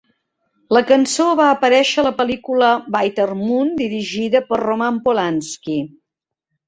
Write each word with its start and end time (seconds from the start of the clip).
La 0.75 0.81
cançó 0.91 1.27
va 1.39 1.49
aparèixer 1.57 1.99
a 2.03 2.05
la 2.07 2.13
pel·lícula 2.23 2.69
"Bitter 2.97 3.29
Moon", 3.45 3.69
dirigida 3.83 4.45
per 4.51 4.63
Roman 4.67 4.99
Polanski. 5.05 5.79